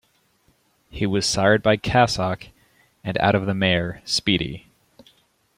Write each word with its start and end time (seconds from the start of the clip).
He 0.89 1.05
was 1.05 1.27
sired 1.27 1.61
by 1.61 1.77
Cassock 1.77 2.47
and 3.03 3.19
out 3.19 3.35
of 3.35 3.45
the 3.45 3.53
mare, 3.53 4.01
Speedy. 4.03 4.65